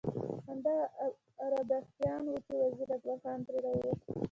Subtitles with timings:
[0.47, 0.83] همدغه
[1.43, 3.99] اربکیان وو چې وزیر اکبر خان ترې راووت.